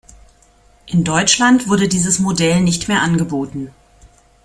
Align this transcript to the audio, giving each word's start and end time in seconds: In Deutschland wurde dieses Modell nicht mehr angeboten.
In 0.87 1.03
Deutschland 1.03 1.69
wurde 1.69 1.87
dieses 1.87 2.17
Modell 2.17 2.61
nicht 2.61 2.87
mehr 2.87 3.03
angeboten. 3.03 3.71